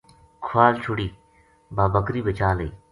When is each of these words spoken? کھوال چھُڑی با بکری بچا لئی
کھوال 0.45 0.73
چھُڑی 0.83 1.07
با 1.75 1.83
بکری 1.93 2.21
بچا 2.27 2.49
لئی 2.57 2.69